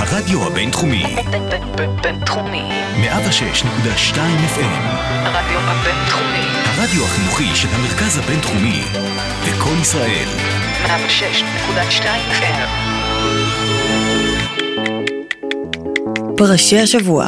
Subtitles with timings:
[0.00, 1.04] הרדיו הבינתחומי,
[2.02, 2.62] בינתחומי.
[3.02, 4.16] 106.2
[4.54, 4.80] FM,
[5.10, 6.46] הרדיו הבינתחומי.
[6.64, 8.82] הרדיו החינוכי של המרכז הבינתחומי,
[9.48, 10.28] לקום ישראל,
[10.86, 12.68] 106.2 FM.
[16.36, 17.26] פרשי השבוע.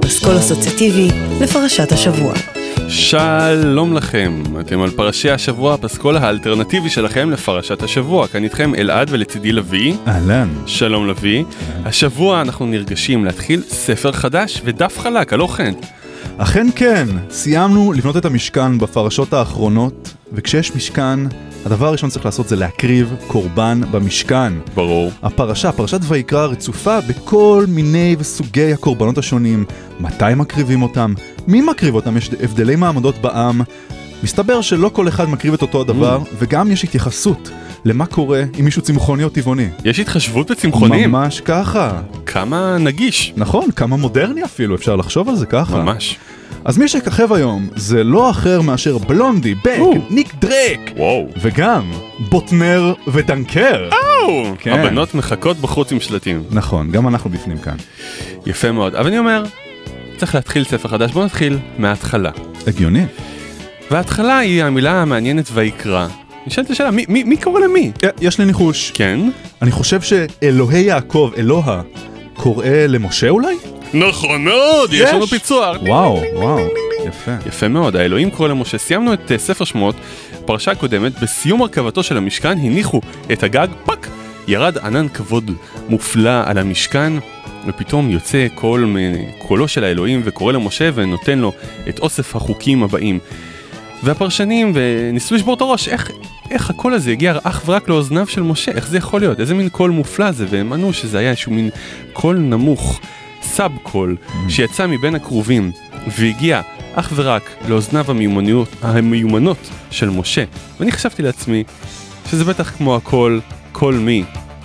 [0.00, 1.08] פסקול אסוציאטיבי
[1.40, 2.32] לפרשת השבוע.
[2.92, 8.26] שלום לכם, אתם על פרשי השבוע, הפסקול האלטרנטיבי שלכם לפרשת השבוע.
[8.26, 9.94] כאן איתכם אלעד ולצידי לביא.
[10.08, 10.48] אהלן.
[10.66, 11.44] שלום לביא.
[11.84, 15.74] השבוע אנחנו נרגשים להתחיל ספר חדש ודף חלק, הלא כן?
[16.38, 21.18] אכן כן, סיימנו לבנות את המשכן בפרשות האחרונות, וכשיש משכן,
[21.66, 24.52] הדבר הראשון שצריך לעשות זה להקריב קורבן במשכן.
[24.74, 25.12] ברור.
[25.22, 29.64] הפרשה, פרשת ויקרא, רצופה בכל מיני וסוגי הקורבנות השונים.
[30.00, 31.14] מתי מקריבים אותם?
[31.46, 32.16] מי מקריב אותם?
[32.16, 33.60] יש הבדלי מעמדות בעם.
[34.22, 36.34] מסתבר שלא כל אחד מקריב את אותו הדבר, Mm.
[36.38, 37.50] וגם יש התייחסות
[37.84, 39.68] למה קורה עם מישהו צמחוני או טבעוני.
[39.84, 41.12] יש התחשבות בצמחונים?
[41.12, 42.00] ממש ככה.
[42.26, 43.32] כמה נגיש.
[43.36, 45.76] נכון, כמה מודרני אפילו, אפשר לחשוב על זה ככה.
[45.82, 46.16] ממש.
[46.64, 49.78] אז מי שככב היום זה לא אחר מאשר בלונדי, בק.
[50.10, 51.28] ניק דרק, וואו.
[51.40, 53.88] וגם בוטנר ודנקר.
[53.90, 54.54] וואו.
[54.58, 54.72] כן.
[54.72, 56.42] הבנות מחכות בחוץ עם שלטים.
[56.50, 57.76] נכון, גם אנחנו בפנים כאן.
[58.46, 58.94] יפה מאוד.
[58.94, 59.44] אבל אני אומר,
[60.16, 62.30] צריך להתחיל ספר חדש, בואו נתחיל מההתחלה.
[62.66, 63.04] הגיוני.
[63.90, 66.06] וההתחלה היא המילה המעניינת ויקרא.
[66.46, 67.92] נשאלת השאלה, מי, מי, מי קורא למי?
[68.20, 68.90] יש לי ניחוש.
[68.94, 69.20] כן?
[69.62, 71.82] אני חושב שאלוהי יעקב, אלוה,
[72.34, 73.56] קורא למשה אולי?
[73.94, 75.10] נכון מאוד, יש.
[75.12, 75.76] לנו פיצוח.
[75.82, 76.68] וואו, וואו,
[77.06, 77.30] יפה.
[77.46, 78.78] יפה מאוד, האלוהים קורא למשה.
[78.78, 79.94] סיימנו את uh, ספר שמות,
[80.44, 83.00] פרשה קודמת, בסיום הרכבתו של המשכן הניחו
[83.32, 84.08] את הגג, פאק!
[84.48, 85.50] ירד ענן כבוד
[85.88, 87.12] מופלא על המשכן,
[87.66, 91.52] ופתאום יוצא קול מקולו של האלוהים וקורא למשה ונותן לו
[91.88, 93.18] את אוסף החוקים הבאים.
[94.02, 96.10] והפרשנים וניסו לשבור את הראש, איך,
[96.50, 99.68] איך הקול הזה הגיע אך ורק לאוזניו של משה, איך זה יכול להיות, איזה מין
[99.68, 101.70] קול מופלא זה, והם ענו שזה היה איזשהו מין
[102.12, 103.00] קול נמוך,
[103.50, 104.16] sub קול,
[104.48, 105.72] שיצא מבין הכרובים,
[106.18, 106.60] והגיע
[106.94, 108.04] אך ורק לאוזניו
[108.82, 110.44] המיומנות של משה.
[110.80, 111.64] ואני חשבתי לעצמי,
[112.30, 113.40] שזה בטח כמו הקול,
[113.72, 114.24] Call Me,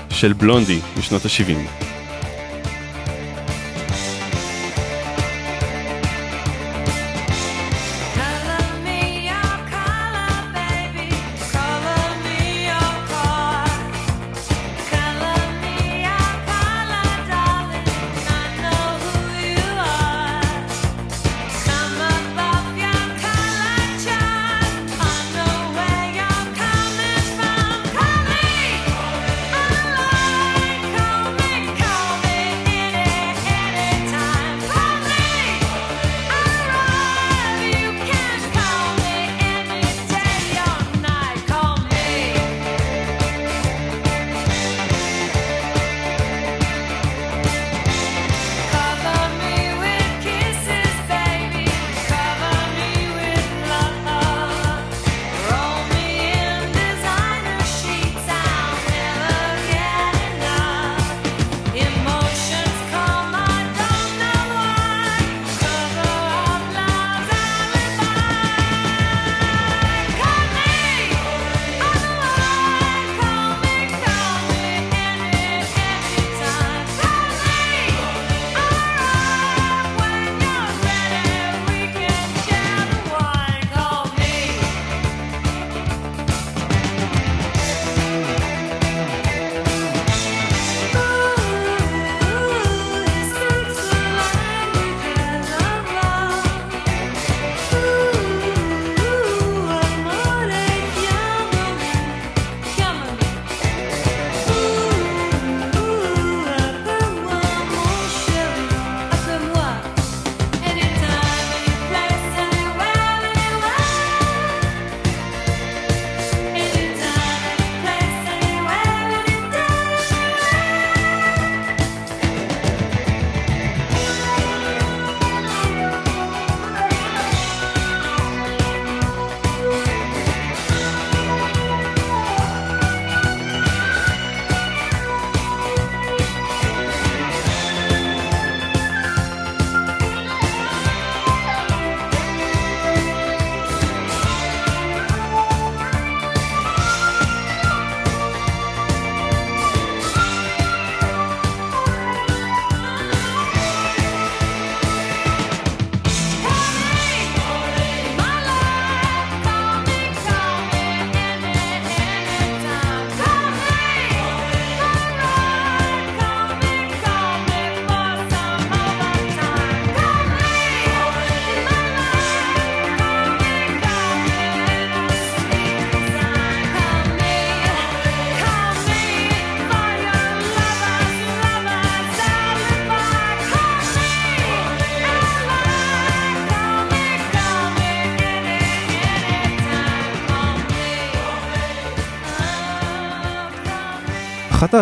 [0.10, 1.85] של Blondie משנות ה-70.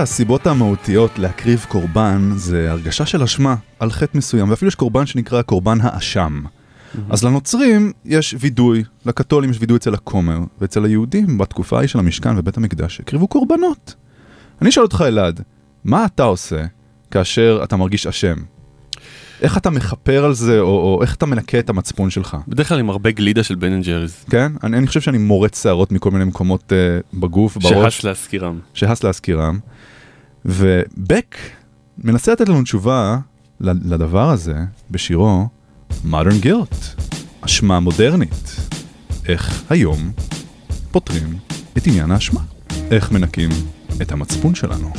[0.02, 5.42] הסיבות המהותיות להקריב קורבן זה הרגשה של אשמה על חטא מסוים, ואפילו יש קורבן שנקרא
[5.42, 6.44] קורבן האשם.
[7.10, 12.38] אז לנוצרים יש וידוי, לקתולים יש וידוי אצל הכומר, ואצל היהודים בתקופה ההיא של המשכן
[12.38, 13.96] ובית המקדש הקריבו קורבנות.
[14.62, 15.42] אני שואל אותך אלעד,
[15.84, 16.66] מה אתה עושה
[17.12, 18.36] כאשר אתה מרגיש אשם?
[19.44, 22.38] איך אתה מכפר על זה, או, או איך אתה מנקה את המצפון שלך?
[22.48, 24.16] בדרך כלל עם הרבה גלידה של Ben and Jerry's.
[24.30, 24.52] כן?
[24.64, 27.96] אני, אני חושב שאני מורט שערות מכל מיני מקומות uh, בגוף, בראש.
[27.96, 28.60] שהס להזכירם.
[28.74, 29.60] שהס להזכירם.
[30.46, 31.36] ובק
[31.98, 33.18] מנסה לתת לנו תשובה
[33.62, 34.56] לדבר הזה
[34.92, 35.48] בשירו
[36.06, 37.04] Modern Guilt,
[37.42, 38.56] אשמה מודרנית.
[39.28, 40.12] איך היום
[40.92, 41.38] פותרים
[41.78, 42.42] את עניין האשמה?
[42.92, 43.50] איך מנקים
[44.02, 44.92] את המצפון שלנו?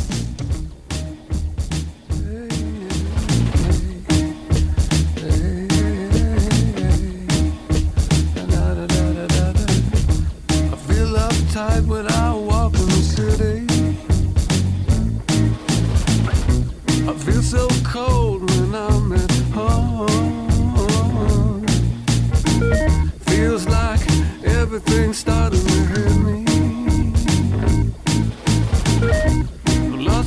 [25.15, 25.29] Lost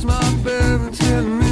[0.06, 1.47] my parents telling me.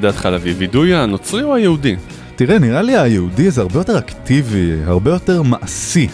[0.00, 1.96] לדעתך להביא, וידוי הנוצרי או היהודי?
[2.36, 6.08] תראה, נראה לי היהודי זה הרבה יותר אקטיבי, הרבה יותר מעשי,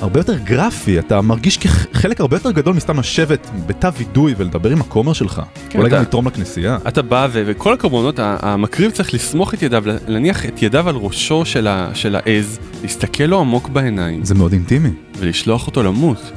[0.00, 4.80] הרבה יותר גרפי, אתה מרגיש כחלק הרבה יותר גדול מסתם לשבת בתא וידוי ולדבר עם
[4.80, 5.42] הכומר שלך.
[5.70, 6.78] כן, אולי אתה- גם לתרום לכנסייה.
[6.88, 11.44] אתה בא ו- וכל הקורבנות, המקריב צריך לסמוך את ידיו, להניח את ידיו על ראשו
[11.44, 14.90] של, ה- של העז, להסתכל לו עמוק בעיניים זה מאוד אינטימי.
[15.18, 16.32] ולשלוח אותו למות,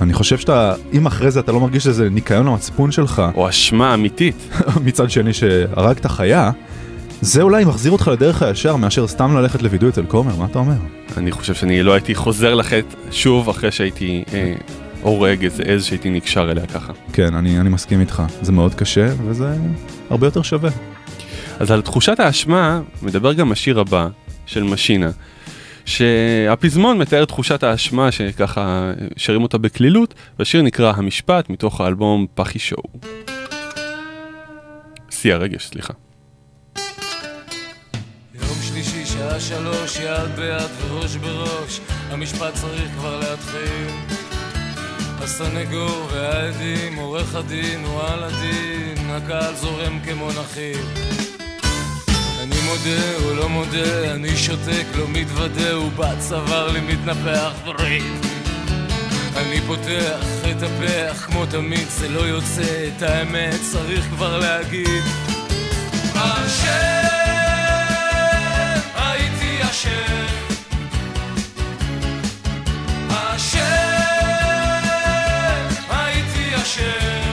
[0.00, 3.94] אני חושב שאתה, אם אחרי זה אתה לא מרגיש שזה ניקיון למצפון שלך, או אשמה
[3.94, 4.36] אמיתית.
[4.84, 6.50] מצד שני שהרגת חיה,
[7.20, 10.74] זה אולי מחזיר אותך לדרך הישר מאשר סתם ללכת לוידוי אצל כומר, מה אתה אומר?
[11.16, 14.54] אני חושב שאני לא הייתי חוזר לחטא שוב אחרי שהייתי אה,
[15.02, 16.92] הורג איזה עז שהייתי נקשר אליה ככה.
[17.12, 19.48] כן, אני, אני מסכים איתך, זה מאוד קשה וזה
[20.10, 20.70] הרבה יותר שווה.
[21.58, 24.08] אז על תחושת האשמה מדבר גם השיר הבא
[24.46, 25.10] של משינה,
[25.84, 32.84] שהפזמון מתאר תחושת האשמה שככה שרים אותה בקלילות, והשיר נקרא המשפט מתוך האלבום פחי שואו.
[35.10, 35.92] שיא הרגש, סליחה.
[39.14, 43.94] שעה שלוש, יד ביד וראש בראש, המשפט צריך כבר להתחיל.
[45.18, 51.13] הסנגור והעדים, עורך הדין הוא על הדין, הקהל זורם כמו נחיל.
[52.64, 58.20] מודה או לא מודה, אני שותק, לא מתוודה, הוא בצוואר לי מתנפח וריב.
[59.36, 65.02] אני פותח את הפה, כמו תמיד זה לא יוצא, את האמת צריך כבר להגיד.
[66.14, 67.04] אשם,
[68.94, 70.26] הייתי אשם.
[73.08, 73.60] אשם,
[75.90, 77.23] הייתי אשם.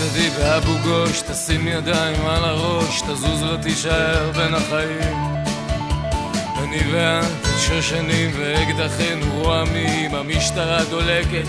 [0.00, 5.14] דדי באבו גוש, תשים ידיים על הראש, תזוז ותישאר בין החיים.
[6.58, 11.44] אני ואת שושנים ואקדחים רועמים, המשטרה דולקת.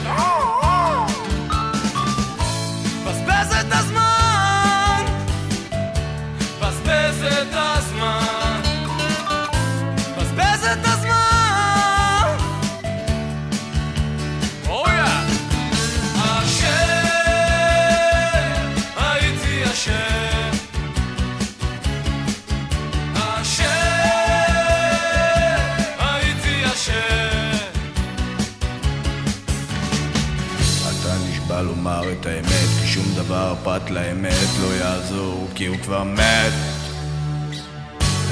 [33.63, 36.53] פת לאמת לא יעזור כי הוא כבר מת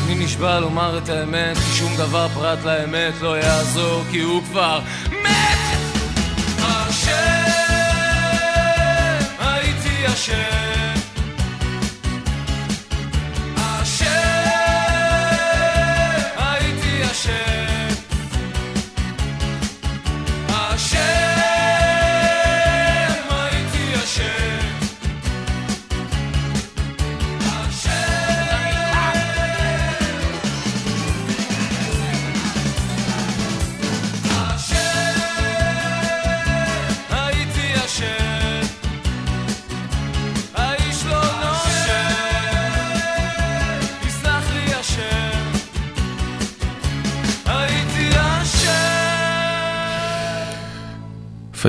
[0.10, 4.80] אני נשבע לומר את האמת, כי שום דבר פרט לאמת לא יעזור, כי הוא כבר
[5.12, 5.60] מת!
[6.60, 7.14] אשם,
[9.40, 10.79] הייתי אשם.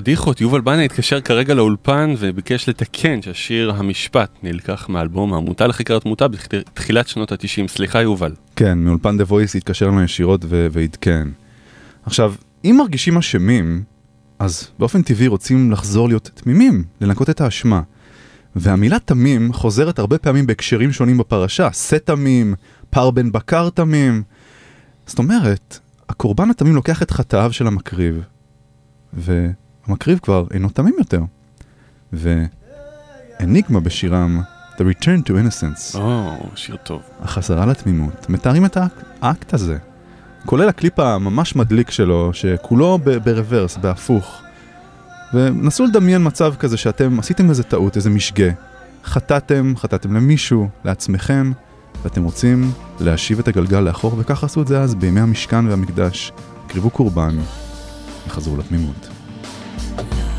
[0.00, 6.28] פדיחות, יובל בנה התקשר כרגע לאולפן וביקש לתקן שהשיר המשפט נלקח מאלבום העמותה לחקר תמותה
[6.28, 7.68] בתחילת שנות ה-90.
[7.68, 8.34] סליחה יובל.
[8.56, 11.28] כן, מאולפן דה וויס התקשר אלינו ישירות ו- ועדכן.
[12.06, 13.82] עכשיו, אם מרגישים אשמים,
[14.38, 17.80] אז באופן טבעי רוצים לחזור להיות תמימים, לנקות את האשמה.
[18.56, 22.54] והמילה תמים חוזרת הרבה פעמים בהקשרים שונים בפרשה, שא תמים,
[22.90, 24.22] פר בן בקר תמים.
[25.06, 25.78] זאת אומרת,
[26.08, 28.20] הקורבן התמים לוקח את חטאיו של המקריב,
[29.90, 31.20] והמקריב כבר אינו תמים יותר.
[32.12, 34.40] ואניגמה בשירם,
[34.76, 37.02] The Return to Innocence, או, שיר טוב.
[37.22, 39.76] החזרה לתמימות, מתארים את האק- האקט הזה.
[40.46, 44.42] כולל הקליפ הממש מדליק שלו, שכולו ב- ברוורס, בהפוך.
[45.34, 48.50] ונסו לדמיין מצב כזה שאתם עשיתם איזה טעות, איזה משגה.
[49.04, 51.52] חטאתם, חטאתם למישהו, לעצמכם,
[52.02, 56.32] ואתם רוצים להשיב את הגלגל לאחור, וככה עשו את זה אז בימי המשכן והמקדש.
[56.66, 57.36] הקריבו קורבן,
[58.26, 59.08] וחזרו לתמימות.
[60.02, 60.29] love.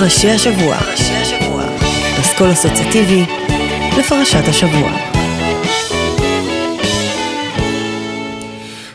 [0.00, 0.76] פרשי השבוע.
[2.20, 3.22] פסקול אסוציאטיבי
[3.98, 4.92] לפרשת השבוע.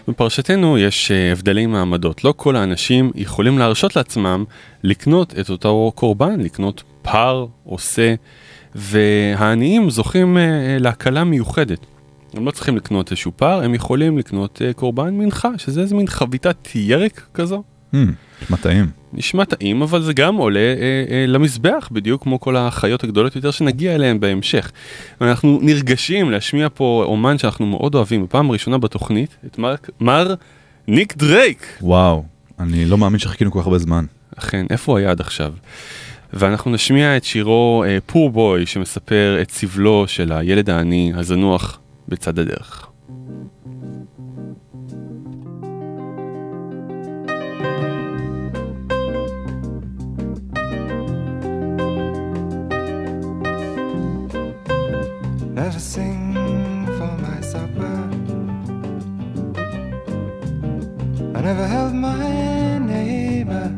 [0.08, 2.24] בפרשתנו יש אה, הבדלי מעמדות.
[2.24, 4.44] לא כל האנשים יכולים להרשות לעצמם
[4.84, 8.14] לקנות את אותו קורבן, לקנות פר או שא,
[8.76, 11.86] והעניים זוכים אה, אה, להקלה מיוחדת.
[12.34, 16.68] הם לא צריכים לקנות איזשהו פר, הם יכולים לקנות קורבן מנחה, שזה איזה מין חביתת
[16.76, 17.64] ירק כזו.
[17.94, 17.98] Hmm,
[18.42, 18.90] נשמע טעים.
[19.14, 23.52] נשמע טעים, אבל זה גם עולה אה, אה, למזבח, בדיוק כמו כל החיות הגדולות יותר
[23.52, 24.72] שנגיע אליהן בהמשך.
[25.22, 30.34] אנחנו נרגשים להשמיע פה אומן שאנחנו מאוד אוהבים, בפעם הראשונה בתוכנית, את מר, מר
[30.88, 31.78] ניק דרייק.
[31.82, 32.24] וואו,
[32.60, 34.06] אני לא מאמין שחיכינו כל כך הרבה זמן.
[34.38, 35.54] אכן, איפה הוא היה עד עכשיו?
[36.34, 42.89] ואנחנו נשמיע את שירו פור בוי, שמספר את סבלו של הילד העני הזנוח בצד הדרך.
[55.80, 56.36] Sing
[56.98, 57.98] for my supper.
[61.34, 63.70] I never held my neighbor.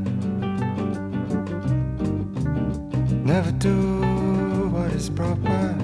[3.23, 3.77] Never do
[4.73, 5.75] what is proper.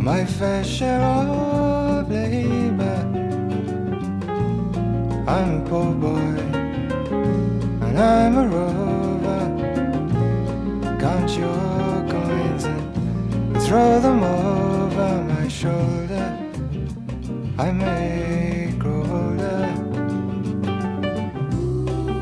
[0.00, 3.00] My fair share of labor.
[5.26, 6.38] I'm a poor boy,
[7.86, 9.42] and I'm a rover.
[11.00, 11.95] Coins and
[13.66, 16.26] throw them over my shoulder.
[17.58, 19.66] I may grow older.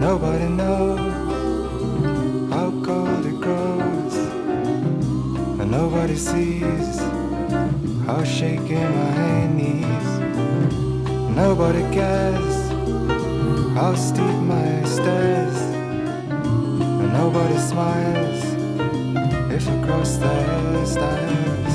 [0.01, 1.13] Nobody knows
[2.51, 4.17] how cold it grows,
[5.61, 6.99] and nobody sees
[8.07, 10.09] how shaky my knees.
[11.37, 12.57] Nobody cares
[13.77, 15.59] how steep my stairs,
[17.01, 18.54] and nobody smiles
[19.55, 21.74] if you cross the stairs.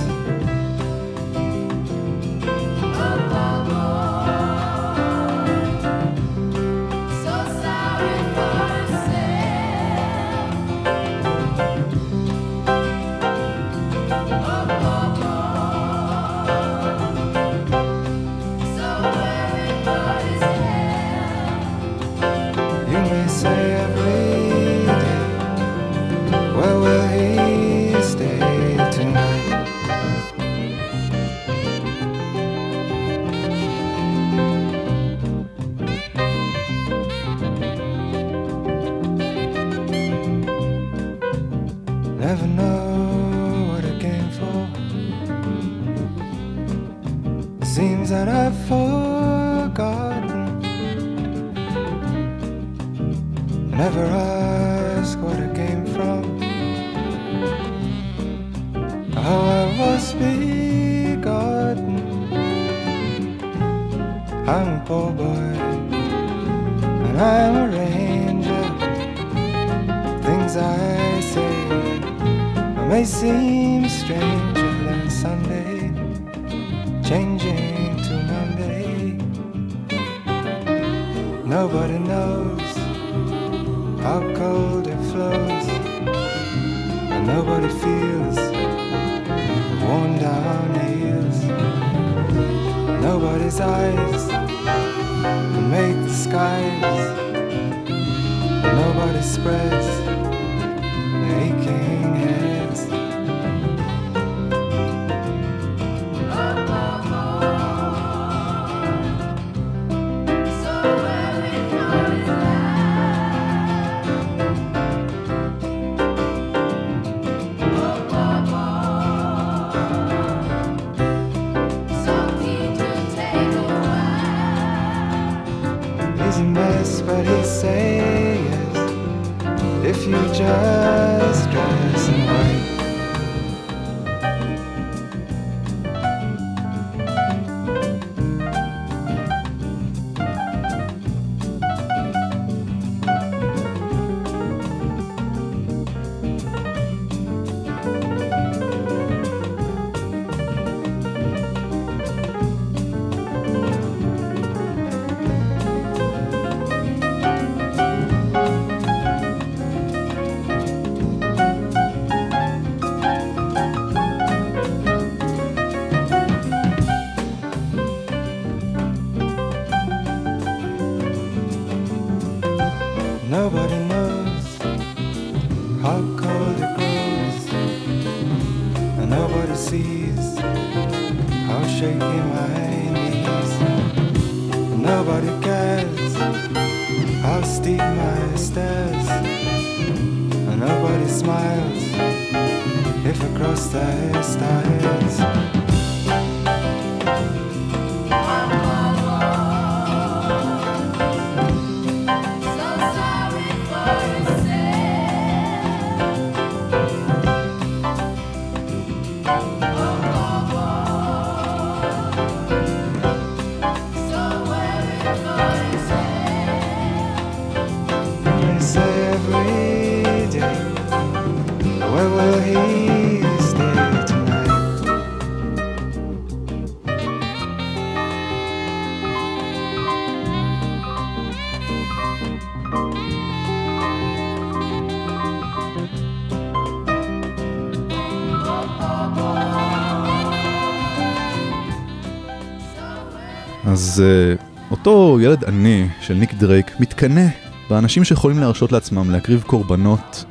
[243.99, 244.03] אז
[244.39, 247.25] uh, אותו ילד עני של ניק דרייק מתקנא
[247.69, 250.25] באנשים שיכולים להרשות לעצמם להקריב קורבנות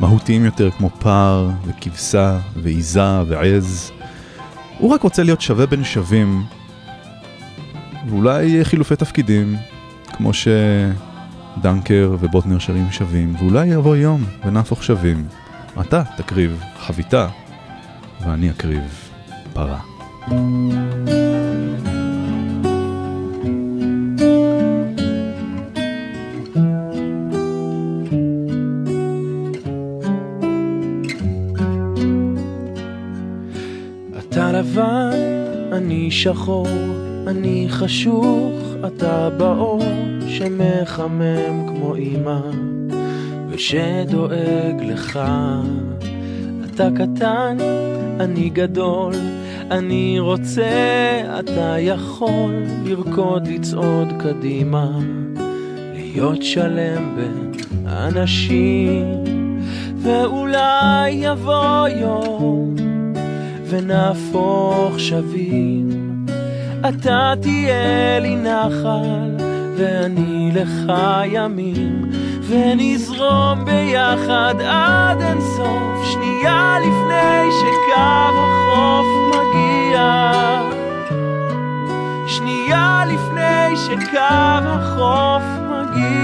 [0.00, 3.92] מהותיים יותר כמו פר וכבשה ועיזה ועז.
[4.78, 6.42] הוא רק רוצה להיות שווה בין שווים,
[8.08, 9.56] ואולי חילופי תפקידים,
[10.12, 15.26] כמו שדנקר ובוטנר שרים שווים, ואולי יבוא יום ונהפוך שווים.
[15.80, 17.28] אתה תקריב חביתה,
[18.20, 18.82] ואני אקריב
[19.52, 19.78] פרה.
[20.26, 21.33] אתה
[36.24, 36.66] שחור,
[37.26, 38.54] אני חשוך,
[38.86, 39.82] אתה באור
[40.28, 42.40] שמחמם כמו אמא
[43.50, 45.20] ושדואג לך.
[46.64, 47.56] אתה קטן,
[48.20, 49.12] אני גדול,
[49.70, 50.70] אני רוצה,
[51.38, 54.98] אתה יכול לרקוד, לצעוד קדימה,
[55.94, 57.52] להיות שלם בין
[57.86, 59.24] אנשים,
[60.02, 62.74] ואולי יבוא יום
[63.68, 65.83] ונהפוך שווים.
[66.88, 69.44] אתה תהיה לי נחל,
[69.76, 70.92] ואני לך
[71.26, 72.10] ימים,
[72.48, 78.00] ונזרום ביחד עד אין סוף, שנייה לפני שקו
[78.38, 80.34] החוף מגיע.
[82.26, 86.14] שנייה לפני שקו החוף מגיע.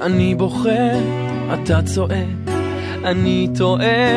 [0.00, 0.90] אני בוכה,
[1.54, 2.50] אתה צועק,
[3.04, 4.16] אני טועה,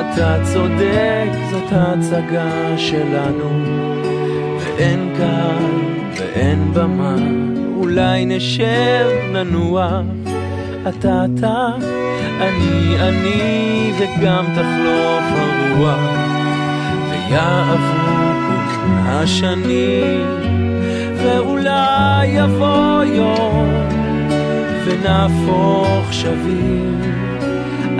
[0.00, 3.50] אתה צודק, זאת ההצגה שלנו.
[4.58, 5.64] ואין קהל
[6.18, 7.16] ואין במה,
[7.76, 10.04] אולי נשב, ננוח.
[10.88, 11.66] אתה אתה,
[12.40, 16.00] אני אני, וגם תחלוף הרוח.
[17.10, 20.26] ויעברו כל השנים,
[21.16, 24.01] ואולי יבוא יום.
[24.84, 27.00] ונהפוך שווים.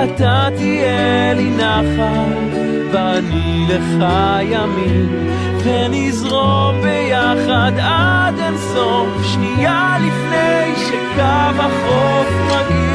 [0.05, 2.59] אתה תהיה לי נחל,
[2.93, 4.05] ואני לך
[4.43, 5.29] ימים,
[5.65, 12.93] ונזרום ביחד עד אין סוף, שנייה לפני שקו החוף מגיע.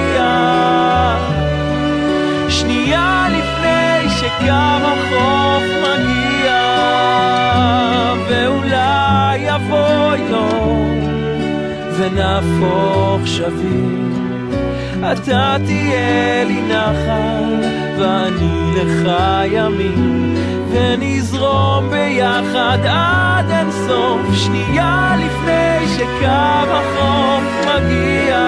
[2.49, 6.53] שנייה לפני שקו החוף מגיע,
[8.29, 11.16] ואולי יבוא יום.
[11.97, 14.13] ונהפוך שווים.
[15.11, 17.67] אתה תהיה לי נחל,
[17.99, 19.11] ואני לך
[19.51, 20.35] ימים,
[20.71, 28.39] ונזרום ביחד עד אין סוף, שנייה לפני שקו החוף מגיע.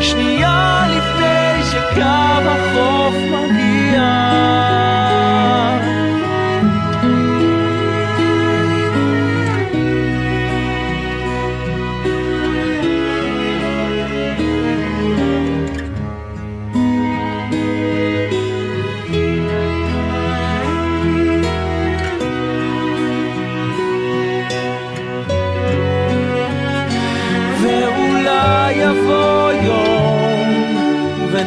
[0.00, 4.75] שנייה לפני שקו החוף מגיע.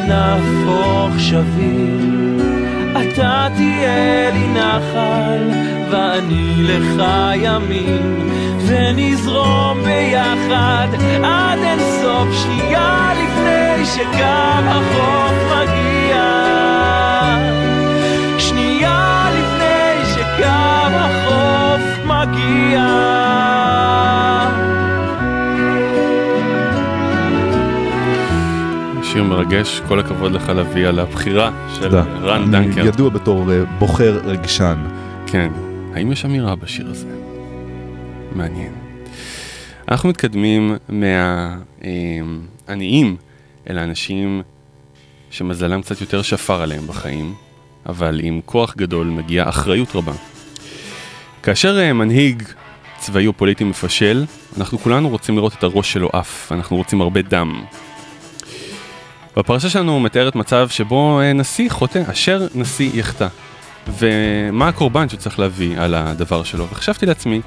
[0.04, 2.38] ונהפוך שווים.
[2.92, 5.48] אתה תהיה לי נחל
[5.90, 7.02] ואני לך
[7.34, 8.30] ימים,
[8.66, 10.88] ונזרום ביחד
[11.24, 15.99] עד אין סוף שנייה לפני שקו החוף מגיע.
[29.40, 31.96] מרגש, כל הכבוד לך לביא על הבחירה של.
[31.96, 32.86] רן דנקר.
[32.86, 34.76] ידוע בתור אה, בוחר רגשן.
[35.26, 35.52] כן.
[35.94, 37.06] האם יש אמירה בשיר הזה?
[38.32, 38.72] מעניין.
[39.88, 40.76] אנחנו מתקדמים
[42.68, 43.16] מהעניים
[43.70, 44.42] אל האנשים
[45.30, 47.34] שמזלם קצת יותר שפר עליהם בחיים,
[47.86, 50.12] אבל עם כוח גדול מגיעה אחריות רבה.
[51.42, 52.42] כאשר אה, מנהיג
[52.98, 54.24] צבאי או פוליטי מפשל,
[54.58, 57.62] אנחנו כולנו רוצים לראות את הראש שלו עף, אנחנו רוצים הרבה דם.
[59.36, 63.26] בפרשה שלנו מתארת מצב שבו אה, נשיא חוטא, אשר נשיא יחטא.
[63.98, 66.66] ומה הקורבן שצריך להביא על הדבר שלו.
[66.70, 67.40] וחשבתי לעצמי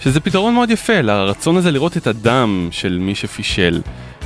[0.00, 3.80] שזה פתרון מאוד יפה לרצון הזה לראות את הדם של מי שפישל.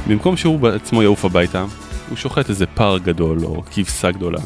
[0.06, 1.64] במקום שהוא בעצמו יעוף הביתה,
[2.08, 4.40] הוא שוחט איזה פר גדול או כבשה גדולה.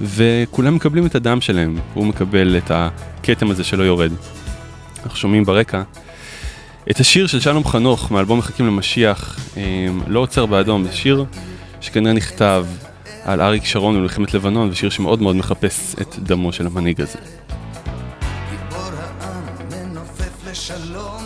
[0.00, 4.12] וכולם מקבלים את הדם שלהם, הוא מקבל את הכתם הזה שלא יורד.
[5.02, 5.82] אנחנו שומעים ברקע
[6.90, 11.24] את השיר של שלום חנוך מאלבום מחכים למשיח, אה, לא עוצר באדום, זה שיר
[11.80, 12.66] שכנראה נכתב
[13.24, 17.18] על אריק שרון במלחמת לבנון, ושיר שמאוד מאוד מחפש את דמו של המנהיג הזה.
[18.50, 21.17] גיבור העם מנופף לשלום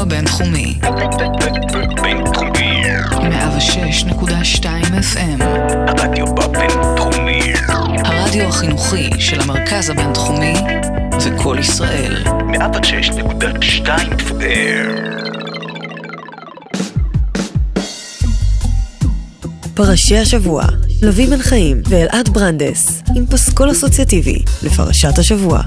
[0.00, 0.78] הרדיו הבינתחומי.
[2.02, 2.82] בינתחומי.
[3.10, 4.64] 106.2
[5.14, 5.42] FM.
[5.88, 7.52] הרדיו הבינתחומי.
[8.04, 10.54] הרדיו החינוכי של המרכז הבינתחומי
[11.24, 12.24] וקול ישראל.
[12.24, 13.86] 106.2
[14.28, 14.90] FM.
[19.74, 20.64] פרשי השבוע,
[21.02, 25.62] לוי בן חיים ואלעד ברנדס, עם פסקול אסוציאטיבי לפרשת השבוע.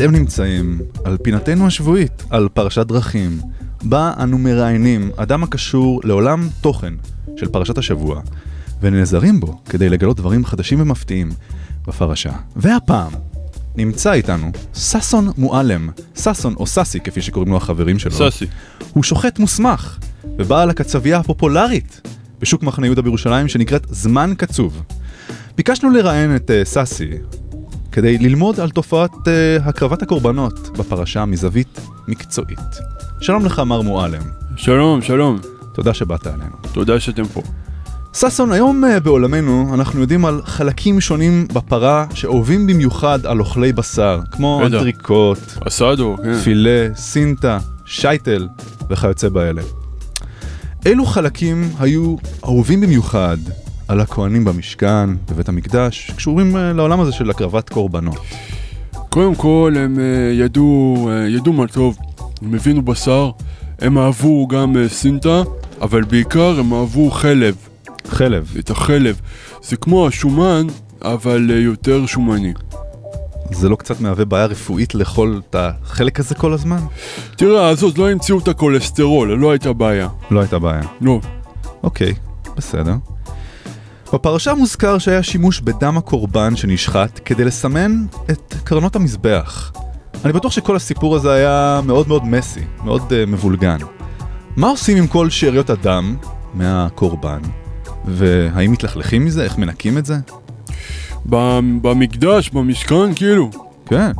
[0.00, 3.40] אתם נמצאים על פינתנו השבועית, על פרשת דרכים,
[3.82, 6.94] בה אנו מראיינים אדם הקשור לעולם תוכן
[7.36, 8.20] של פרשת השבוע,
[8.80, 11.30] ונעזרים בו כדי לגלות דברים חדשים ומפתיעים
[11.86, 12.32] בפרשה.
[12.56, 13.12] והפעם
[13.76, 18.30] נמצא איתנו ששון מועלם, ששון או ססי כפי שקוראים לו החברים שלו.
[18.30, 18.46] ססי.
[18.92, 19.98] הוא שוחט מוסמך,
[20.38, 22.00] ובעל הקצבייה הפופולרית
[22.40, 24.82] בשוק מחנה יהודה בירושלים שנקראת זמן קצוב.
[25.56, 27.10] ביקשנו לראיין את uh, ססי
[27.92, 29.28] כדי ללמוד על תופעת uh,
[29.64, 32.58] הקרבת הקורבנות בפרשה מזווית מקצועית.
[33.20, 34.22] שלום לך מר מועלם.
[34.56, 35.38] שלום, שלום.
[35.72, 36.56] תודה שבאת אלינו.
[36.72, 37.42] תודה שאתם פה.
[38.12, 44.20] ששון, היום אה, בעולמנו אנחנו יודעים על חלקים שונים בפרה שאהובים במיוחד על אוכלי בשר,
[44.30, 44.62] כמו.
[44.66, 46.34] אנטריקוט, אסדו, כן.
[46.34, 48.48] פילה, סינטה, שייטל
[48.90, 49.62] וכיוצא באלה.
[50.86, 53.36] אילו חלקים היו אהובים במיוחד
[53.90, 58.18] על הכהנים במשכן, בבית המקדש, קשורים אה, לעולם הזה של הקרבת קורבנות?
[59.08, 61.96] קודם כל הם אה, ידעו, אה, ידעו מה טוב,
[62.42, 63.30] הם הבינו בשר,
[63.78, 65.42] הם אהבו גם סינטה,
[65.80, 67.56] אבל בעיקר הם אהבו חלב.
[68.06, 68.54] חלב.
[68.58, 69.20] את החלב.
[69.62, 70.66] זה כמו השומן,
[71.02, 72.52] אבל יותר שומני.
[73.50, 76.80] זה לא קצת מהווה בעיה רפואית לאכול את החלק הזה כל הזמן?
[77.36, 80.08] תראה, אז עוד לא המציאו את הכולסטרול, לא הייתה בעיה.
[80.30, 80.82] לא הייתה בעיה.
[81.00, 81.20] לא.
[81.82, 82.14] אוקיי,
[82.56, 82.94] בסדר.
[84.12, 89.72] בפרשה מוזכר שהיה שימוש בדם הקורבן שנשחט כדי לסמן את קרנות המזבח.
[90.24, 93.78] אני בטוח שכל הסיפור הזה היה מאוד מאוד מסי, מאוד uh, מבולגן.
[94.56, 96.16] מה עושים עם כל שאריות הדם
[96.54, 97.40] מהקורבן?
[98.04, 99.44] והאם מתלכלכים מזה?
[99.44, 100.16] איך מנקים את זה?
[101.26, 103.50] במקדש, במשכן, כאילו.
[103.86, 104.12] כן.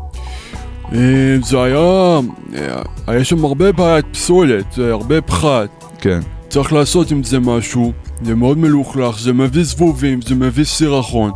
[0.92, 2.18] אה, זה היה...
[2.55, 5.85] אה, היה שם הרבה בעיית פסולת, הרבה פחת.
[5.98, 6.20] כן.
[6.48, 11.30] צריך לעשות עם זה משהו, זה מאוד מלוכלך, זה מביא זבובים, זה מביא סירחון.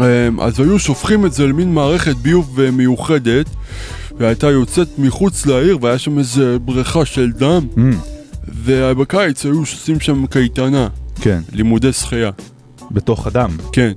[0.00, 3.46] אה, אז היו שופכים את זה למין מערכת ביוב אה, מיוחדת,
[4.18, 7.80] והייתה יוצאת מחוץ לעיר, והיה שם איזה בריכה של דם, Mm,
[8.64, 10.88] ובקיץ היו עושים שם קייטנה,
[11.20, 12.30] כן, לימודי שחייה.
[12.90, 13.50] בתוך הדם.
[13.72, 13.92] כן.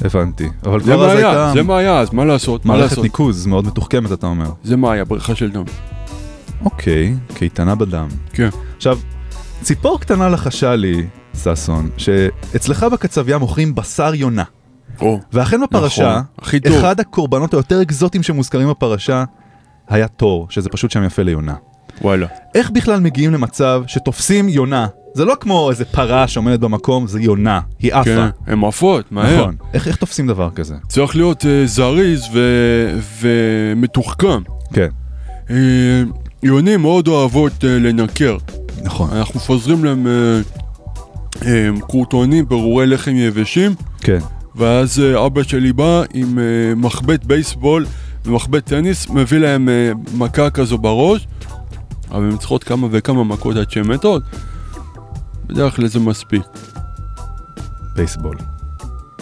[0.00, 0.48] הבנתי.
[0.64, 3.04] אבל כבר אז היה, הייתה זה מה היה, אז מה לעשות, מה מערכת לעשות?
[3.04, 4.50] ניקוז מאוד מתוחכמת, אתה אומר.
[4.64, 5.64] זה מה היה, בריכה של דם.
[6.64, 8.08] אוקיי, קייטנה בדם.
[8.32, 8.48] כן.
[8.76, 8.98] עכשיו,
[9.62, 14.44] ציפור קטנה לחשה לי, ששון, שאצלך בקצבייה מוכרים בשר יונה.
[15.00, 16.60] או, ואכן בפרשה, נכון.
[16.78, 19.24] אחד הקורבנות היותר אקזוטיים שמוזכרים בפרשה
[19.88, 21.54] היה תור, שזה פשוט שם יפה ליונה.
[22.02, 22.26] וואלה.
[22.54, 24.86] איך בכלל מגיעים למצב שתופסים יונה?
[25.14, 28.04] זה לא כמו איזה פרה שעומדת במקום, זה יונה, היא עפה.
[28.04, 29.40] כן, הן עפות, מהר.
[29.40, 29.56] נכון.
[29.74, 30.74] איך, איך תופסים דבר כזה?
[30.88, 34.42] צריך להיות אה, זריז ו- ומתוחכם.
[34.72, 34.88] כן.
[35.50, 36.02] אה,
[36.42, 38.36] יונים מאוד אוהבות אה, לנקר.
[38.82, 39.10] נכון.
[39.12, 40.40] אנחנו מפזרים להם אה,
[41.46, 44.18] אה, קורטונים, ברורי לחם יבשים, כן.
[44.56, 46.38] ואז אה, אבא שלי בא עם
[46.76, 47.86] מחבט בייסבול
[48.24, 49.68] ומחבט טניס, מביא להם
[50.14, 51.26] מכה כזו בראש,
[52.10, 54.22] אבל הן צריכות כמה וכמה מכות עד שהן מתות.
[55.46, 56.42] בדרך כלל זה מספיק.
[57.96, 58.36] בייסבול.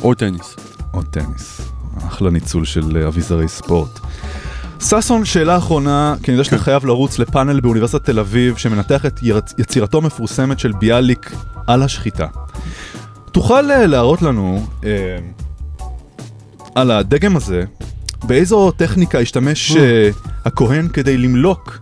[0.03, 0.57] או טניס.
[0.95, 1.61] או טניס.
[2.07, 4.01] אחלה ניצול של אביזרי ספורט.
[4.81, 9.21] ששון, שאלה אחרונה, כי אני יודע שאתה חייב לרוץ לפאנל באוניברסיטת תל אביב שמנתח את
[9.59, 11.33] יצירתו המפורסמת של ביאליק
[11.67, 12.27] על השחיטה.
[13.33, 15.19] תוכל אה, להראות לנו אה,
[16.75, 17.65] על הדגם הזה,
[18.25, 20.11] באיזו טכניקה השתמש אה,
[20.45, 21.79] הכהן כדי למלוק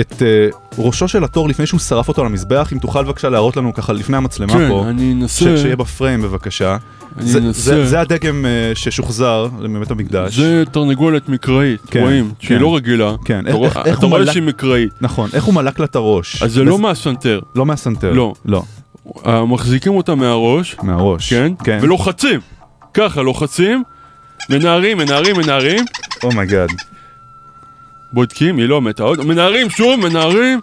[0.00, 3.56] את אה, ראשו של התור לפני שהוא שרף אותו על המזבח, אם תוכל בבקשה להראות
[3.56, 5.56] לנו ככה לפני המצלמה כן, פה, אני אנסה.
[5.56, 6.76] שיהיה בפריים בבקשה.
[7.18, 7.60] אני זה, אנסה.
[7.60, 10.36] זה, זה הדגם אה, ששוחזר לבית המקדש.
[10.36, 12.46] זה תרנגולת מקראית, כן, רואים, כן.
[12.46, 13.12] שהיא לא רגילה.
[13.24, 14.90] כן, אתה רואה- איך- איך אתה רואה מלק- שהיא מקראית.
[15.00, 16.42] נכון, איך הוא מלק לה את הראש?
[16.42, 17.40] אז זה בס- לא מהסנטר.
[17.54, 18.12] לא מהסנטר.
[18.12, 18.34] לא.
[18.44, 18.62] לא.
[19.26, 21.32] אה, מחזיקים אותה מהראש, מהראש.
[21.32, 21.78] כן, כן.
[21.82, 22.40] ולוחצים.
[22.94, 23.82] ככה, לוחצים,
[24.50, 25.84] מנערים, מנערים, מנערים,
[26.24, 26.68] oh my god.
[28.12, 30.60] בודקים, היא לא מתה עוד, מנערים שוב, מנערים,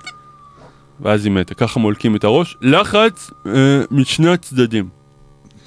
[1.02, 1.56] ואז היא מתה.
[1.56, 2.58] ככה מולקים את הראש.
[2.62, 3.52] לחץ אה,
[3.92, 4.90] משני הצדדים.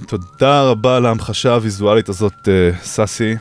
[0.07, 3.35] תודה רבה על ההמחשה הוויזואלית הזאת, אה, ססי.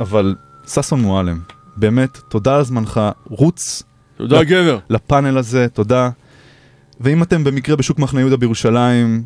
[0.00, 0.34] אבל
[0.68, 1.40] ששון מועלם,
[1.76, 3.00] באמת, תודה על זמנך.
[3.24, 3.82] רוץ.
[4.16, 4.78] תודה, לפ- גבר.
[4.90, 6.10] לפאנל הזה, תודה.
[7.00, 9.24] ואם אתם במקרה בשוק מחנה יהודה בירושלים,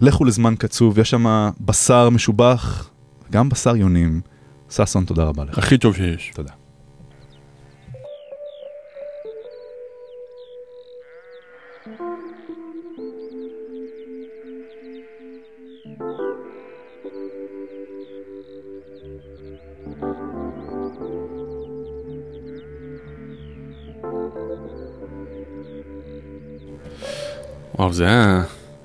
[0.00, 2.90] לכו לזמן קצוב, יש שם בשר משובח,
[3.30, 4.20] גם בשר יונים.
[4.70, 5.58] ששון, תודה רבה לך.
[5.58, 6.32] הכי טוב שיש.
[6.34, 6.52] תודה.
[27.78, 28.42] וואו, זה היה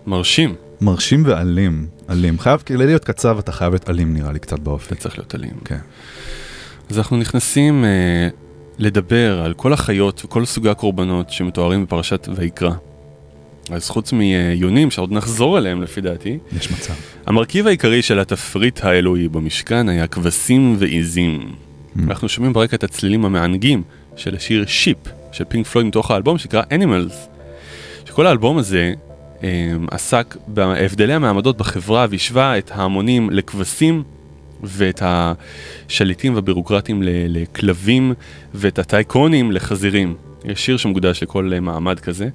[0.07, 0.55] מרשים.
[0.81, 2.39] מרשים ואלים, אלים.
[2.39, 4.85] חייב, כדי להיות קצב אתה חייב להיות אלים נראה לי קצת באופי.
[4.87, 5.53] אתה צריך להיות אלים.
[5.65, 5.79] כן.
[6.89, 8.29] אז אנחנו נכנסים אה,
[8.79, 12.71] לדבר על כל החיות וכל סוגי הקורבנות שמתוארים בפרשת ויקרא.
[13.71, 16.93] אז חוץ מיונים, שעוד נחזור אליהם לפי דעתי, יש מצב.
[17.25, 21.55] המרכיב העיקרי של התפריט האלוהי במשכן היה כבשים ועיזים.
[22.03, 23.83] אנחנו שומעים ברקע את הצלילים המענגים
[24.15, 24.97] של השיר שיפ
[25.31, 27.36] של פינק פלויד מתוך האלבום שנקרא Animals.
[28.17, 28.93] שכל האלבום הזה
[29.43, 29.49] אה,
[29.91, 34.03] עסק בהבדלי המעמדות בחברה והשווה את ההמונים לכבשים
[34.63, 38.13] ואת השליטים והבירוקרטים לכלבים
[38.53, 40.15] ואת הטייקונים לחזירים.
[40.45, 42.29] יש שיר שמוקדש לכל מעמד כזה.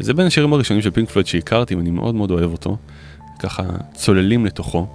[0.00, 2.76] וזה בין השירים הראשונים של פינק פלויד שהכרתי ואני מאוד מאוד אוהב אותו.
[3.38, 3.62] ככה
[3.94, 4.86] צוללים לתוכו.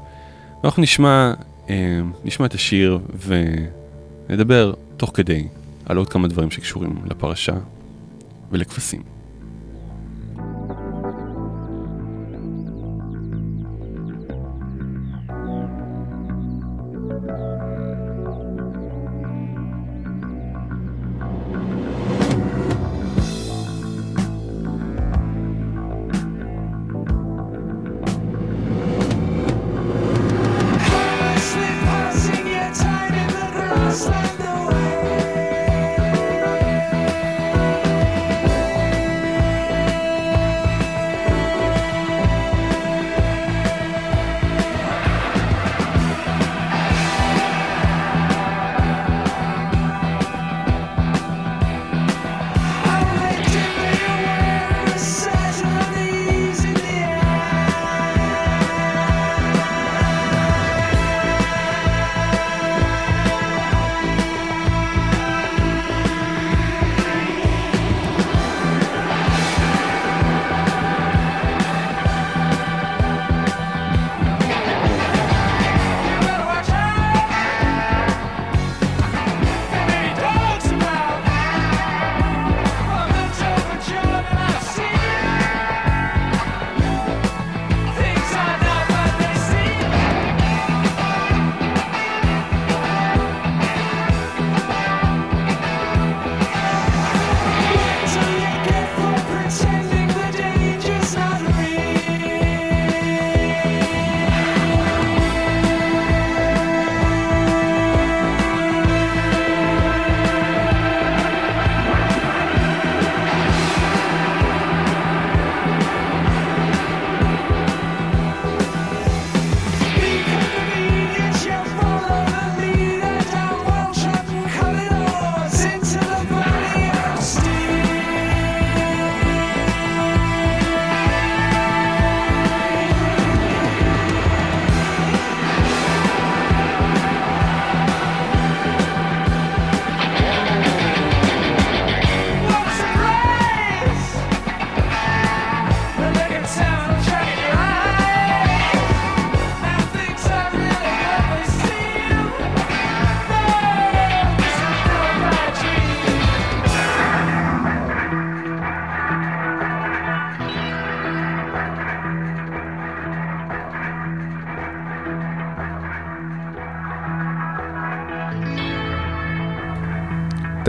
[0.63, 1.33] ואנחנו נשמע,
[1.69, 2.99] אה, נשמע את השיר
[4.29, 5.47] ונדבר תוך כדי
[5.85, 7.53] על עוד כמה דברים שקשורים לפרשה
[8.51, 9.12] ולכבשים.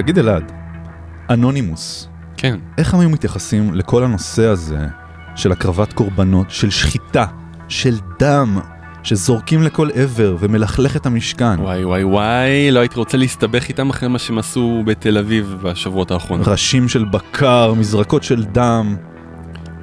[0.05, 0.53] תגיד אלעד,
[1.31, 2.59] אנונימוס, כן.
[2.79, 4.87] איך הם היו מתייחסים לכל הנושא הזה
[5.37, 7.27] של הקרבת קורבנות, של שחיטה,
[7.69, 8.59] של דם,
[9.03, 11.61] שזורקים לכל עבר ומלכלך את המשכן?
[11.61, 16.11] וואי וואי וואי, לא הייתי רוצה להסתבך איתם אחרי מה שהם עשו בתל אביב בשבועות
[16.11, 16.47] האחרונים.
[16.49, 18.97] ראשים של בקר, מזרקות של דם.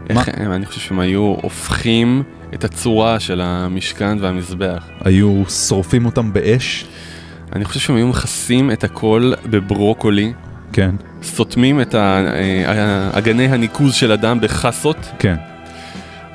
[0.09, 4.83] איך הם, אני חושב שהם היו הופכים את הצורה של המשכן והמזבח.
[5.03, 6.85] היו שורפים אותם באש?
[7.55, 10.33] אני חושב שהם היו מכסים את הכל בברוקולי.
[10.73, 10.95] כן.
[11.23, 14.97] סותמים את אה, אגני הניקוז של הדם בחסות.
[15.19, 15.35] כן.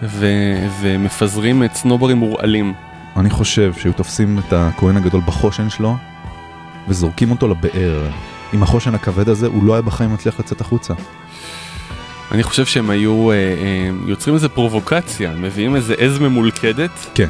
[0.02, 2.74] ו- ומפזרים את צנוברים מורעלים.
[3.16, 5.96] אני חושב שהיו תופסים את הכהן הגדול בחושן שלו
[6.88, 8.08] וזורקים אותו לבאר.
[8.52, 10.94] עם החושן הכבד הזה הוא לא היה בחיים מצליח לצאת החוצה.
[12.32, 16.90] אני חושב שהם היו אה, אה, יוצרים איזה פרובוקציה, מביאים איזה עז ממולכדת.
[17.14, 17.28] כן.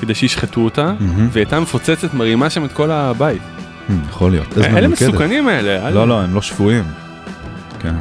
[0.00, 0.92] כדי שישחטו אותה.
[1.00, 3.42] והיא הייתה מפוצצת, מרימה שם את כל הבית.
[4.08, 4.58] יכול להיות.
[4.58, 4.88] אלה.
[4.88, 5.88] מסוכנים האלה.
[5.88, 6.84] אל- לא, לא, הם לא שפויים.
[7.80, 7.94] כן.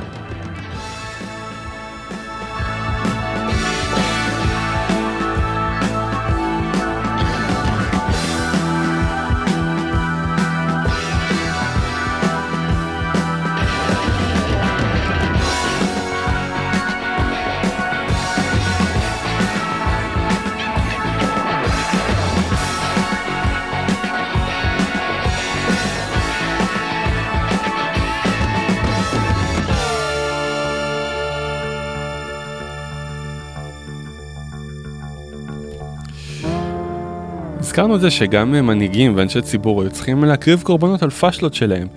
[37.78, 41.88] הזכרנו את זה שגם מנהיגים ואנשי ציבור היו צריכים להקריב קורבנות על פאשלות שלהם.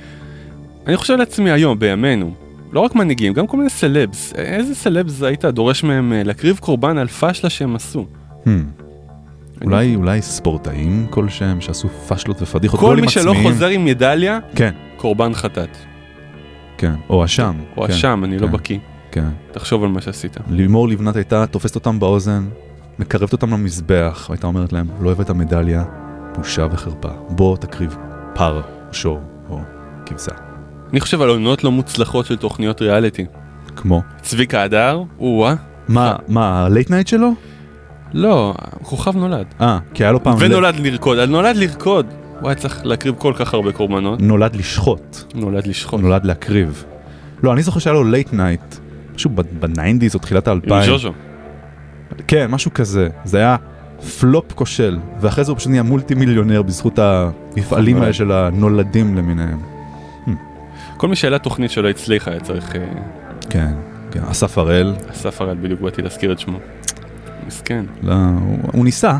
[0.86, 2.34] אני חושב לעצמי היום, בימינו,
[2.72, 4.32] לא רק מנהיגים, גם כל מיני סלבס.
[4.34, 8.06] איזה סלבס היית דורש מהם אה, להקריב קורבן על פאשלה שהם עשו?
[8.44, 8.48] Hmm.
[9.64, 13.34] אולי, אולי ספורטאים כלשהם שעשו פאשלות ופדיחות, כל מי שלא.
[13.42, 14.74] חוזר עם מדליה, כן.
[14.96, 15.76] קורבן חטאת.
[16.78, 17.54] כן, או אשם.
[17.76, 18.78] או כן, אשם, אני לא כן, בקיא.
[19.12, 19.28] כן.
[19.52, 20.36] תחשוב על מה שעשית.
[20.50, 22.48] לימור לבנת הייתה תופסת אותם באוזן,
[23.00, 25.84] מקרבת אותם למזבח, והייתה אומרת להם, לא הבאת את המדליה,
[26.36, 27.08] בושה וחרפה.
[27.28, 27.96] בוא תקריב
[28.34, 28.60] פר,
[28.92, 29.20] שור,
[29.50, 29.60] או
[30.06, 30.32] כבשה.
[30.92, 33.26] אני חושב על עונות לא מוצלחות של תוכניות ריאליטי.
[33.76, 34.02] כמו?
[34.22, 35.54] צביקה הדר, או-אה.
[35.88, 37.30] מה, מה, ה late night שלו?
[38.12, 39.46] לא, כוכב נולד.
[39.60, 40.34] אה, כי היה לו פעם...
[40.38, 42.06] ונולד לרקוד, על נולד לרקוד.
[42.40, 44.20] הוא היה צריך להקריב כל כך הרבה קורבנות.
[44.20, 45.16] נולד לשחוט.
[45.34, 46.00] נולד לשחוט.
[46.00, 46.84] נולד להקריב.
[47.42, 48.74] לא, אני זוכר שהיה לו late night,
[49.14, 49.30] משהו
[49.60, 50.74] ב nineties או תחילת האלפיים.
[50.74, 51.12] עם ז'וז'ו.
[52.26, 53.08] כן, משהו כזה.
[53.24, 53.56] זה היה
[54.20, 59.58] פלופ כושל, ואחרי זה הוא פשוט נהיה מולטי מיליונר בזכות המפעלים האלה של הנולדים למיניהם.
[60.96, 62.76] כל מי שהעלה תוכנית שלא הצליחה היה צריך...
[62.76, 62.80] אה,
[63.50, 63.72] כן,
[64.10, 64.94] כן, אסף הראל.
[65.10, 66.58] אסף הראל, בדיוק באתי להזכיר את שמו.
[67.46, 67.84] מסכן.
[68.02, 69.18] לא, הוא, הוא ניסה,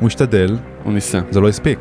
[0.00, 0.56] הוא השתדל.
[0.84, 1.20] הוא ניסה.
[1.30, 1.78] זה לא הספיק.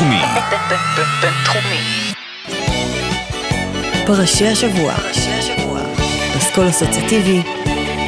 [0.00, 0.18] הרדיו
[0.96, 1.22] הבינתחומי.
[1.22, 2.14] בינתחומי.
[4.06, 4.94] פרשי השבוע.
[6.34, 7.42] פסקול אסוציאטיבי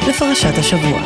[0.09, 1.01] לפרשת השבוע.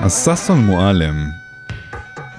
[0.00, 1.30] אז ששון מועלם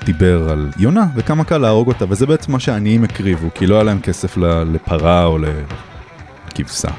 [0.05, 3.83] דיבר על יונה וכמה קל להרוג אותה, וזה בעצם מה שהעניים הקריבו, כי לא היה
[3.83, 4.37] להם כסף
[4.73, 6.91] לפרה או לכבשה.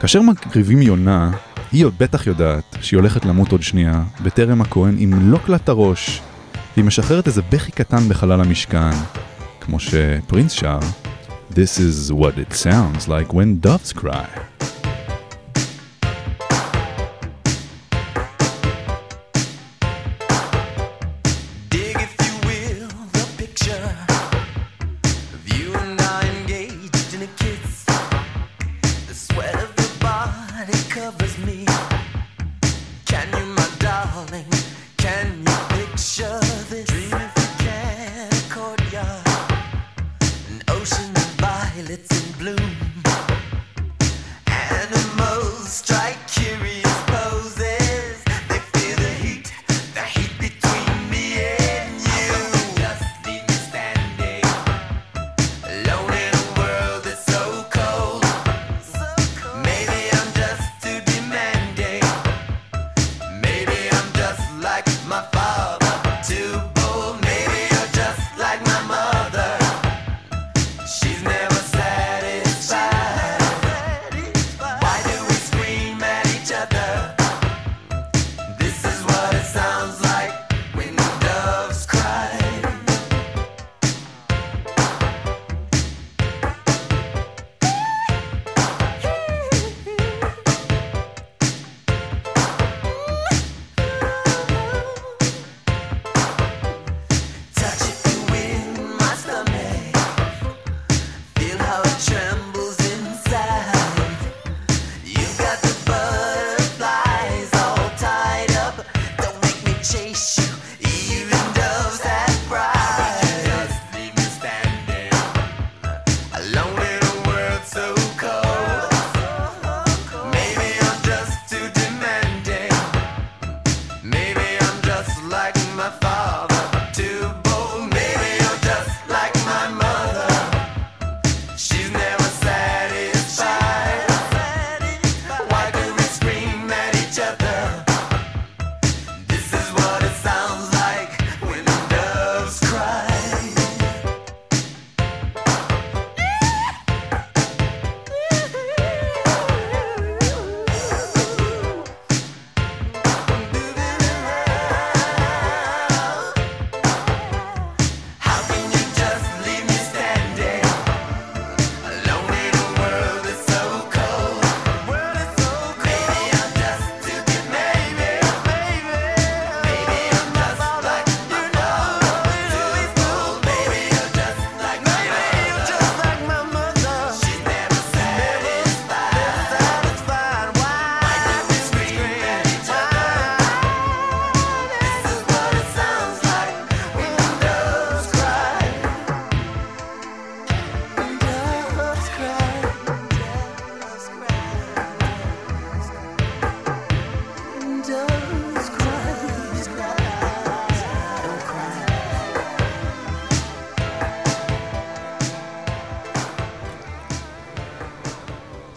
[0.00, 1.30] כאשר מקריבים יונה,
[1.72, 6.20] היא עוד בטח יודעת שהיא הולכת למות עוד שנייה, בטרם הכהן ימלוק לה את הראש,
[6.76, 8.90] והיא משחררת איזה בכי קטן בחלל המשכן,
[9.60, 10.78] כמו שפרינס שר,
[11.50, 14.51] This is what it sounds like when doves cry.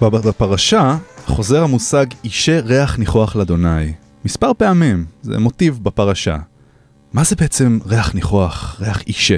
[0.10, 3.93] בפרשה חוזר המושג אישה ריח ניחוח לאדוני.
[4.26, 6.38] מספר פעמים, זה מוטיב בפרשה.
[7.14, 9.38] מה זה בעצם ריח ניחוח, ריח אישה?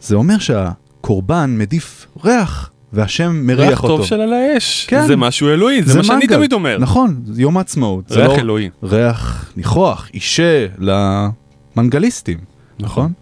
[0.00, 3.96] זה אומר שהקורבן מדיף ריח, והשם מריח ריח אותו.
[3.96, 4.86] טוב של על האש.
[4.88, 5.06] כן.
[5.06, 6.36] זה משהו אלוהי, זה מה שאני מנגל.
[6.36, 6.78] תמיד אומר.
[6.78, 8.08] נכון, זה יום העצמאות.
[8.08, 8.70] זה ריח לא אלוהי.
[8.82, 12.38] ריח ניחוח, אישה למנגליסטים,
[12.80, 13.12] נכון?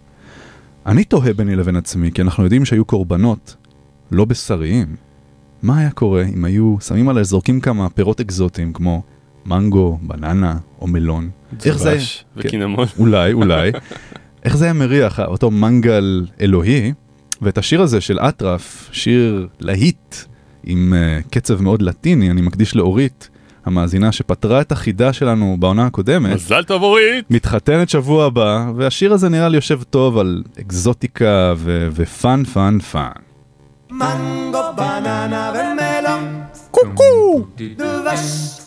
[0.85, 3.55] אני תוהה ביני לבין עצמי, כי אנחנו יודעים שהיו קורבנות
[4.11, 4.95] לא בשריים.
[5.63, 9.01] מה היה קורה אם היו שמים עליהם, זורקים כמה פירות אקזוטיים כמו
[9.45, 11.29] מנגו, בננה או מלון?
[11.65, 12.85] איך זה- דבש כן, וקינמון.
[12.99, 13.71] אולי, אולי.
[14.43, 16.93] איך זה היה מריח, אותו מנגל אלוהי,
[17.41, 20.15] ואת השיר הזה של אטרף, שיר להיט
[20.63, 23.29] עם uh, קצב מאוד לטיני, אני מקדיש לאורית,
[23.65, 26.33] המאזינה שפתרה את החידה שלנו בעונה הקודמת.
[26.33, 27.25] מזל טוב אורית!
[27.29, 31.53] מתחתנת שבוע הבא, והשיר הזה נראה לי יושב טוב על אקזוטיקה
[31.93, 33.11] ופאן פאן פאן.
[33.91, 36.43] מנגו, בננה ומלון.
[36.71, 37.45] קוקו!
[37.77, 38.59] דבש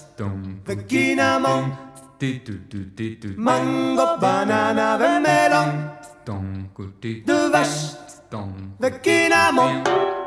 [0.67, 1.71] וקינמון.
[3.37, 5.89] מנגו, בננה ומלון.
[7.27, 7.95] דבש
[8.81, 9.83] וקינמון.
[9.85, 10.24] מנגו,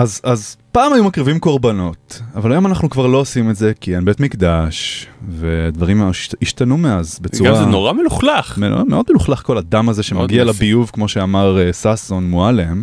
[0.00, 3.94] אז, אז פעם היו מקריבים קורבנות, אבל היום אנחנו כבר לא עושים את זה כי
[3.96, 7.50] אין בית מקדש, ודברים הש- השתנו מאז בצורה...
[7.50, 8.58] גם זה נורא מלוכלך.
[8.58, 10.44] מאוד, מאוד מלוכלך כל הדם הזה שמגיע.
[10.44, 12.82] לביוב, כמו שאמר אה, ששון מועלם.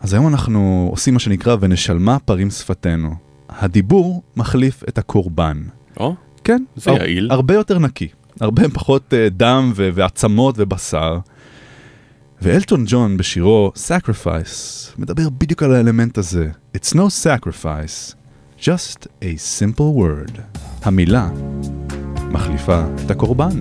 [0.00, 3.14] אז היום אנחנו עושים מה שנקרא ונשלמה פרים שפתנו.
[3.48, 5.62] הדיבור מחליף את הקורבן.
[5.96, 7.28] או, כן, זה הר- יעיל.
[7.30, 8.08] הרבה יותר נקי,
[8.40, 11.18] הרבה פחות אה, דם ו- ועצמות ובשר.
[12.42, 16.50] ואלטון ג'ון בשירו Sacrifice מדבר בדיוק על האלמנט הזה.
[16.76, 18.14] It's no sacrifice,
[18.60, 20.40] just a simple word.
[20.82, 21.30] המילה
[22.30, 23.60] מחליפה את הקורבן.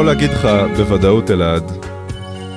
[0.00, 1.72] יכול להגיד לך בוודאות אלעד,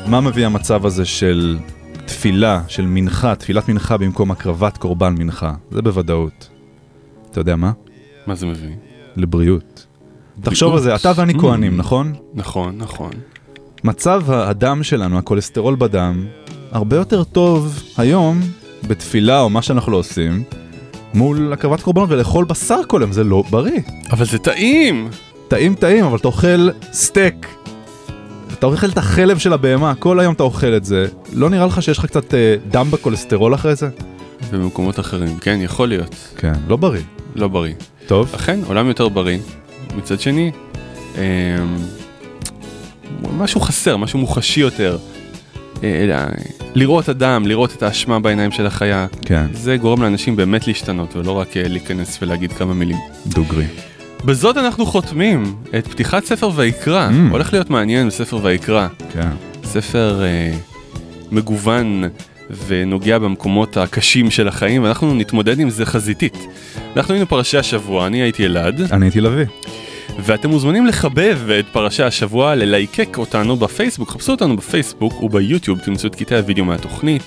[0.08, 1.58] מה מביא המצב הזה של
[2.06, 5.54] תפילה, של מנחה, תפילת מנחה במקום הקרבת קורבן מנחה?
[5.72, 6.50] זה בוודאות.
[7.32, 7.72] אתה יודע מה?
[8.28, 8.70] מה זה מביא?
[9.16, 9.86] לבריאות.
[10.42, 11.40] תחשוב על זה, אתה ואני Mm.
[11.42, 12.14] כהנים, נכון?
[12.34, 13.12] נכון, נכון.
[13.84, 16.26] מצב הדם שלנו, הכולסטרול בדם,
[16.72, 18.40] הרבה יותר טוב היום
[18.88, 20.44] בתפילה או מה שאנחנו לא עושים,
[21.14, 23.80] מול הקרבת קורבנות ולאכול בשר כל יום, זה לא בריא.
[24.12, 25.10] אבל זה טעים!
[25.54, 27.48] טעים טעים, אבל אתה אוכל סטייק.
[28.54, 31.08] אתה אוכל את החלב של הבהמה, כל היום אתה אוכל את זה.
[31.34, 33.90] לא נראה לך שיש לך קצת אה, דם בכולסטרול אחרי זה?
[34.52, 36.16] במקומות אחרים, כן, יכול להיות.
[36.38, 37.02] כן, לא בריא.
[37.36, 37.74] לא בריא.
[38.08, 38.32] טוב.
[38.36, 39.38] אכן, עולם יותר בריא.
[39.98, 40.52] מצד שני,
[41.16, 41.22] אמ,
[43.38, 44.98] משהו חסר, משהו מוחשי יותר.
[45.84, 46.28] אה,
[46.76, 49.46] לראות אדם, לראות את האשמה בעיניים של החיה, כן.
[49.54, 52.98] זה גורם לאנשים באמת להשתנות ולא רק אה, להיכנס ולהגיד כמה מילים.
[53.28, 53.66] דוגרי.
[54.26, 57.10] בזאת אנחנו חותמים את פתיחת ספר ויקרא.
[57.10, 57.32] Mm.
[57.32, 58.88] הולך להיות מעניין בספר ויקרא.
[59.14, 59.30] כן.
[59.64, 60.54] ספר אה,
[61.32, 62.04] מגוון
[62.68, 66.38] ונוגע במקומות הקשים של החיים, ואנחנו נתמודד עם זה חזיתית.
[66.98, 68.82] אנחנו היינו פרשי השבוע, אני הייתי אלעד.
[68.92, 69.46] אני הייתי לביא.
[70.20, 76.16] ואתם מוזמנים לחבב את פרשי השבוע, ללייקק אותנו בפייסבוק, חפשו אותנו בפייסבוק וביוטיוב, תמצאו את
[76.16, 77.24] קטעי הוידאו מהתוכנית.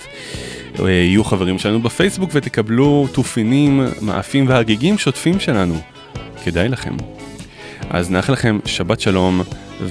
[0.80, 5.95] אה, יהיו חברים שלנו בפייסבוק ותקבלו תופינים, מאפים והגיגים שוטפים שלנו.
[6.46, 6.96] כדאי לכם.
[7.90, 9.40] אז נאחל לכם שבת שלום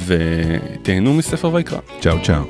[0.05, 1.79] ותהנו מספר ויקרא.
[2.01, 2.43] צ'או צ'או.